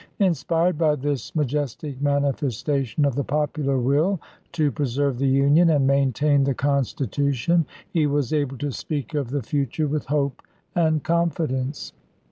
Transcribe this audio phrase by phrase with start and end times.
[0.17, 4.19] Inspired by this majestic manifestation of the popular will
[4.53, 9.29] to preserve the Union and main tain the Constitution, he was able to speak of
[9.29, 10.41] the future with hope
[10.73, 11.93] and confidence.